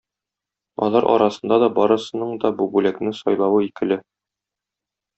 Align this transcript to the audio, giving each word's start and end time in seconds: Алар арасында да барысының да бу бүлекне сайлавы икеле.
Алар 0.85 1.07
арасында 1.11 1.59
да 1.65 1.69
барысының 1.77 2.33
да 2.47 2.53
бу 2.63 2.69
бүлекне 2.79 3.15
сайлавы 3.23 3.63
икеле. 3.71 4.03